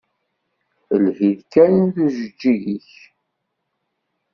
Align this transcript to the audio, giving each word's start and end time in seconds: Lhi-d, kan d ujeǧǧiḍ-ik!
Lhi-d, 1.03 1.39
kan 1.51 1.73
d 1.93 1.95
ujeǧǧiḍ-ik! 2.03 2.91